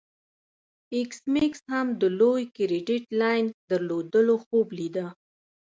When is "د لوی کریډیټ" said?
2.01-3.03